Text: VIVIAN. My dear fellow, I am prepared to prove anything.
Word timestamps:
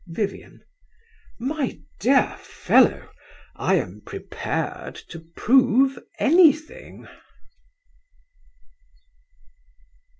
VIVIAN. 0.07 0.63
My 1.37 1.79
dear 1.99 2.35
fellow, 2.39 3.11
I 3.55 3.75
am 3.75 4.01
prepared 4.03 4.95
to 5.09 5.19
prove 5.35 5.99
anything. 6.17 7.07